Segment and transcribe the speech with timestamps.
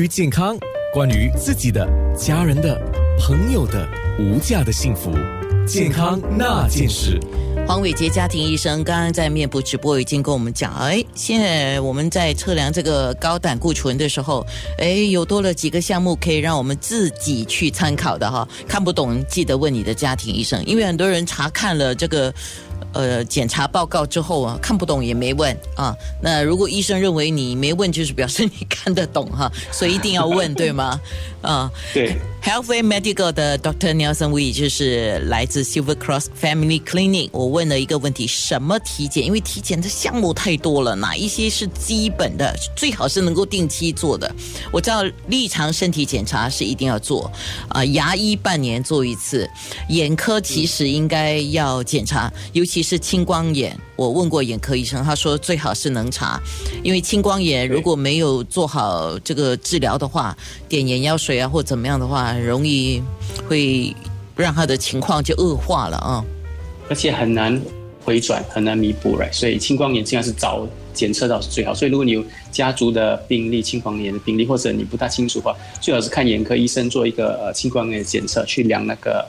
[0.00, 0.56] 于健康，
[0.94, 1.84] 关于自己的、
[2.16, 2.80] 家人的、
[3.18, 3.84] 朋友的
[4.16, 5.10] 无价的幸福，
[5.66, 7.18] 健康那件事。
[7.66, 14.46] 黄伟杰家庭医生刚刚在面部直播已经跟我们讲，哎，现在我们在测量这个高胆固醇的时候，
[14.78, 18.46] 哎，有多了几个项目可以让我们自己去参考的哈。
[18.68, 22.32] 看不懂记得问你的家庭医生，因为很多人查看了这个。
[22.92, 25.94] 呃，检查报告之后啊，看不懂也没问啊。
[26.22, 30.98] 那如果医生认为你没问，就是表示你看得懂哈，所以一定要问，对吗？
[31.42, 32.16] 啊，对。
[32.42, 33.92] Healthway Medical 的 Dr.
[33.94, 37.28] Nelson Wee 就是来自 Silver Cross Family Clinic。
[37.32, 39.24] 我问了一个问题：什么体检？
[39.24, 44.34] 因为体检的项目太多了，哪一些是基本的，最好是能够定期做的？
[44.72, 47.30] 我知道立常身体检查是一定要做
[47.68, 49.48] 啊，牙医半年做一次，
[49.88, 53.76] 眼科其实应该要检查，尤其是青光眼。
[53.96, 56.40] 我问过眼科医生，他说最好是能查，
[56.82, 60.36] 因为青光眼如果没有做好这个治疗的话，
[60.68, 63.02] 点眼药水啊或怎么样的话，容易
[63.48, 63.94] 会
[64.36, 66.24] 让他的情况就恶化了啊。
[66.88, 67.60] 而且很难
[68.04, 69.32] 回转，很难弥补，right？
[69.32, 71.74] 所以青光眼尽量是早检测到是最好。
[71.74, 79.26] 所以如果你有家族的病例，青光眼的病例，或者你不大清楚的话，最好是看眼科医生做一个呃青光眼检测，去量那个。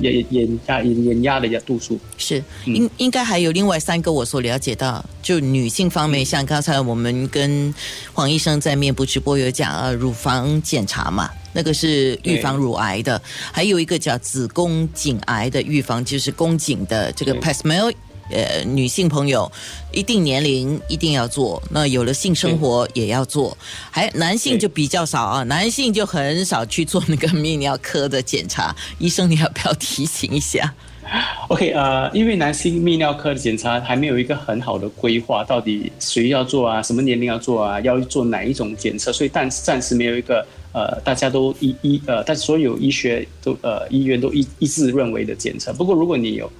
[0.00, 1.98] 眼眼压眼眼压的压度数。
[2.18, 7.74] 是应应该还有另外三个我所了解到，就女性方面，像刚才我们跟
[8.12, 13.20] 黄医生在面部直播有讲啊，乳房检查嘛，那个是预防乳癌的，
[13.52, 17.92] 还有一个叫子宫颈癌的预防，就是宫颈的这个 p a s m e l
[18.30, 19.50] 呃，女性朋友
[19.92, 23.56] 一定年龄一定要做，那有了性生活也要做，
[23.90, 28.74] 还男性就比较少啊，男性就很少去做那个泌尿科的检查。
[28.98, 30.74] 医生，你要不要提醒一下
[31.48, 45.72] ？OK，呃，因为男性泌尿科的检查还没有一个很好的规划，到底谁要做啊，什么年龄要做啊，要做哪一种检测，所以暂暂时没有一个呃，大家都一一呃，但所有医学都呃医院都一一致认为的检测。
[45.72, 46.50] 不过如果你有。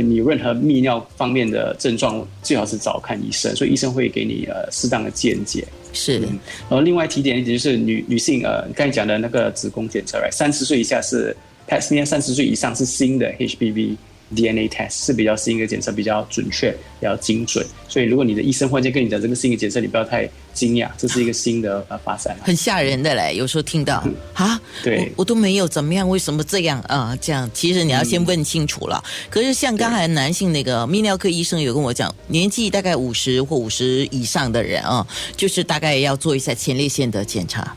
[0.00, 5.66] 你任何泌尿方面的症状，最好是早看医生，所以医生会给你呃适当的见解。
[5.92, 11.36] 是，然后另外提点一点就是女女性呃刚才讲的那个子宫检测，三十岁以下是
[11.66, 13.96] p a s m e 三十岁以上是新的 HPV。
[14.34, 17.64] DNA test 是比较新的检测，比较准确，比较精准。
[17.88, 22.36] 所以，如果你的医生忽然间跟你讲这个新的检测，你不要太惊讶，这是一个新的呃发展。
[22.42, 24.02] 很吓人的嘞，有时候听到
[24.34, 27.16] 啊，对，我都没有怎么样，为什么这样啊？
[27.20, 29.02] 这样，其实你要先问清楚了。
[29.28, 35.06] 可是像刚才男性那个泌尿科医生有跟我讲，年纪大概五十或五十以上的人啊，
[35.36, 37.76] 就是大概要做一下前列腺的检查，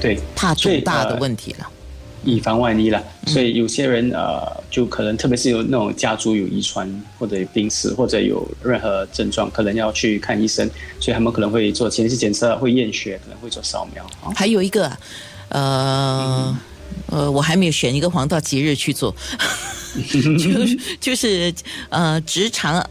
[0.00, 1.68] 对，怕重大的问题了。
[2.24, 6.88] 以防万一了，所以有些人呃，就可能特别是有那种家族有遗传
[7.18, 10.68] 或者病史或者有任何症状，可能要去看医生，
[11.00, 14.04] 所以他们可能会做前期检测，会验血，可能会做扫描。
[14.34, 14.90] 还有一个，
[15.48, 16.56] 呃
[17.06, 19.14] 呃，我还没有选一个黄道吉日去做，
[20.12, 20.20] 就
[21.00, 21.52] 就是
[21.88, 22.84] 呃直肠。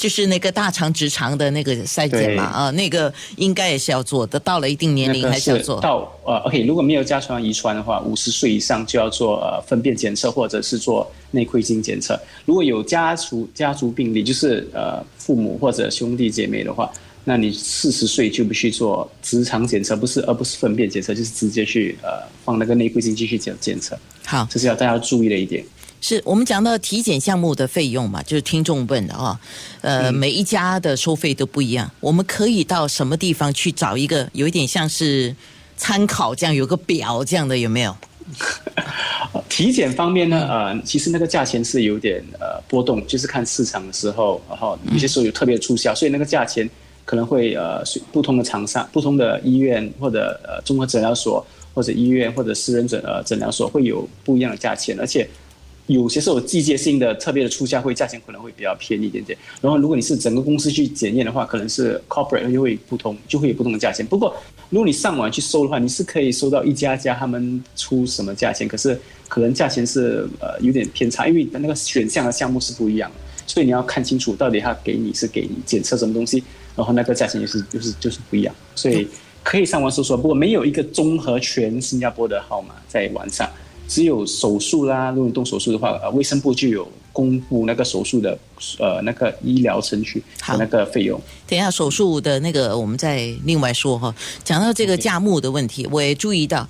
[0.00, 4.40] 就是那个大肠直肠的那个筛检嘛，啊，那个应该也是要做的。
[4.40, 5.78] 到了一定年龄还是要做。
[5.78, 12.18] 到呃，OK，如果没有家传遗传的话，五十岁以上就要做呃粪便检测或者是做内窥镜检测。
[12.46, 16.90] 如果有家族家族病例，就是呃父母或者兄弟姐妹的话，
[17.24, 23.94] 那你四十岁就必须做直肠检测，不是而不是粪便检测，就是直接去呃放那个内窥镜继续检检测。
[24.24, 25.62] 好，这是要大家注意的一点。
[26.00, 29.38] 是我们讲到体检项目的费用嘛，就是听众问的啊，
[29.82, 35.34] 呃，每一家的收费都不一样，我们可以到什么地方去找一个有一点像是
[35.76, 37.94] 参考这样有个表这样的有没有？
[39.48, 46.68] 体检方面呢，呃，其实那个价钱是有点呃波动，就是看市场的时候，然后有些时候有特别促销，所以那个价钱
[47.04, 51.44] 可能会呃不同的厂商、不同的医院或者呃综合诊疗所
[51.74, 55.28] 或者医院或者私人诊呃诊疗所会有不一样的价钱，而且。
[55.90, 59.36] 有些是有季节性的特别的促销，会价钱可能会比较便宜一点点。
[59.60, 64.06] 然后，如果你是整个公司去检验的话，可能是 corporate 就会不同，就会有不同的价钱。
[64.06, 64.32] 不过，
[64.68, 68.96] 如果你上网去搜的话，你是可以搜到一家家他们出什么价钱，可是
[69.28, 73.16] 可能价钱是呃有点偏差，因为那个选项的项目是不一样的，
[73.46, 76.42] 所以你要看清楚到底他给你是给你检测什么东西，
[76.76, 78.54] 然后那个价钱也是就是就是不一样。
[78.76, 79.08] 所以
[79.42, 83.50] 可以上网搜索，不过没有一个综合全新加坡的号码在网上。
[83.90, 88.38] 只有手术啦，如果你动手术的话，呃，卫生部就有公布那个手术的
[88.78, 91.20] 呃那个医疗程序和那个费用。
[91.48, 94.14] 等一下手术的那个，我们再另外说哈。
[94.44, 96.68] 讲到这个价目的问题，我也注意到，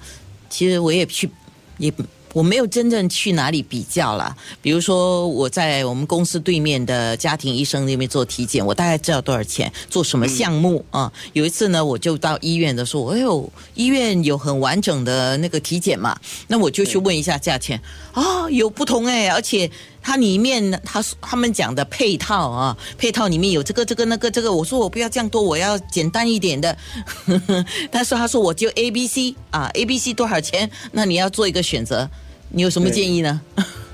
[0.48, 1.28] 其实我也去
[1.76, 1.92] 也
[2.32, 4.36] 我没有真正去哪里比较啦。
[4.62, 11.12] 比如说我在我们公司对面的家庭医生那边做体检，我大概知道多少钱，做什么项目啊？
[11.32, 16.18] 有一次呢，我就到医院的时候，哎呦，医院有很完整的那个体检嘛，
[16.48, 17.80] 那我就去问一下价钱
[18.12, 19.70] 啊，有不同哎，而且
[20.02, 26.76] 它里面他他们讲的配套啊，配套里面有这个这个那个这个，我说我不要这样多，我要简单一点的。
[27.92, 30.70] 他说他说我就 A B C 啊，A B C 多少钱？
[30.92, 32.08] 那你要做一个选择。
[32.52, 33.40] 你有什么建议呢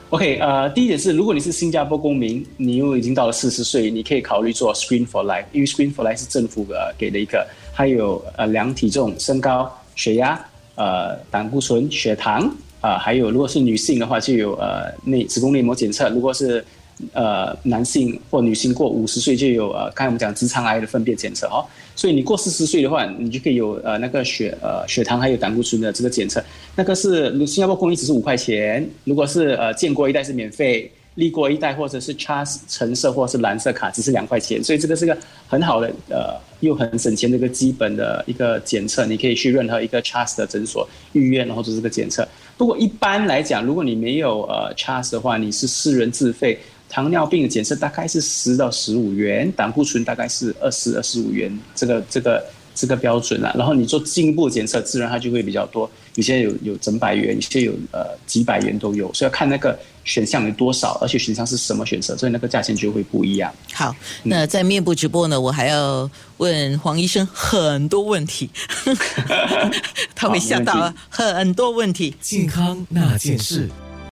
[0.08, 10.42] ？OK，呃，第一点是，如果你是新加坡公民，你又已经到了四十岁，你可以考虑做 Screen for Life，因为 Screen for Life 是政府呃给的一个，还有呃量体重、身高、血压、
[10.76, 12.50] 呃胆固醇、血糖
[12.81, 16.64] 啊，还有如果是女性的话，就有呃内子宫内膜检测，如果是。
[17.12, 21.61] 呃，男性或女性过五十岁就有呃，刚才我们讲直肠癌的粪便检测哦，
[21.94, 26.43] 所以你过四十岁的话，你就可以有呃那个血呃血糖还有胆固醇的这个检测，
[26.75, 30.90] 那个是新加坡公益只是五块钱，如果是呃建国一代是免费。
[31.17, 35.17] 立过一代或者是 Charles 橙色或者是蓝色卡只是两块钱，所以这个是个
[35.49, 42.28] 很好的呃又很省钱的一个基本的一个检测，你可以去任何一个 Charles 的诊所预约，然后做这个检测。
[42.56, 46.58] 不过一般来讲，如果你没有呃 Charles 的话，你是私人自费，
[46.88, 52.44] 糖尿病的检测大概是十到十五元，胆固醇大概是二十二十五元，这个这个。
[52.76, 55.90] 这个标准啊，然后你做进一步检测，自然它就会比较多。
[56.14, 63.52] 有些有有整百元，有些有呃几百元都有，所以要看那个选项有多少，而且选项是什么选择，所以那个价钱就会不一样。
[63.73, 68.50] 好，那在面部直播呢，我还要问黄医生很多问题，
[70.14, 72.14] 他会吓到很多问题。
[72.20, 73.69] 健康那件事。